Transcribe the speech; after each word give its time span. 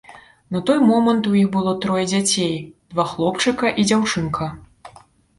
На 0.53 0.59
той 0.67 0.77
момант 0.91 1.27
у 1.31 1.35
іх 1.41 1.49
было 1.55 1.73
трое 1.83 2.05
дзяцей, 2.11 2.55
два 2.93 3.05
хлопчыка 3.11 3.73
і 3.83 3.85
дзяўчынка. 3.91 4.49